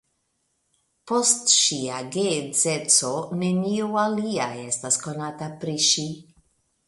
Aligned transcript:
Post 1.11 1.51
ŝia 1.55 1.99
geedzeco 2.15 3.11
nenio 3.43 3.91
alia 4.05 4.47
estas 4.63 4.97
konata 5.07 5.53
pri 5.65 5.77
ŝi. 5.91 6.09